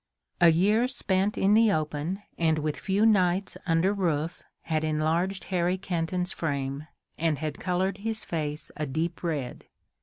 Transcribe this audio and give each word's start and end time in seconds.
A 0.41 0.49
year 0.49 0.87
spent 0.87 1.37
in 1.37 1.53
the 1.53 1.71
open 1.71 2.23
and 2.35 2.57
with 2.57 2.75
few 2.75 3.05
nights 3.05 3.55
under 3.67 3.93
roof 3.93 4.41
had 4.63 4.83
enlarged 4.83 5.43
Harry 5.53 5.77
Kenton's 5.77 6.31
frame 6.31 6.87
and 7.19 7.37
had 7.37 7.59
colored 7.59 7.99
his 7.99 8.25
face 8.25 8.71
a 8.75 8.87
deep 8.87 9.21
red. 9.21 9.65